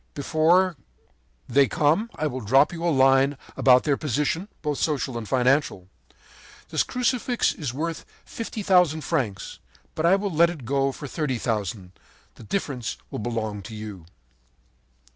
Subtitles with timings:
[0.15, 0.77] Before
[1.47, 5.89] they come I will drop you a line about their position, both social and financial.
[6.69, 9.59] This Crucifix is worth fifty thousand francs;
[9.93, 11.91] but I will let it go for thirty thousand.
[12.33, 14.07] The difference will belong to you.'